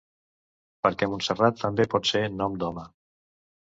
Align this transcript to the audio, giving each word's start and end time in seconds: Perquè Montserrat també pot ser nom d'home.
Perquè 0.87 1.11
Montserrat 1.13 1.63
també 1.67 1.89
pot 1.95 2.13
ser 2.15 2.27
nom 2.43 2.61
d'home. 2.65 2.91